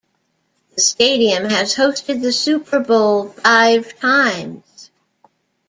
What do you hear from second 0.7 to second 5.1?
The stadium has hosted the Super Bowl five times.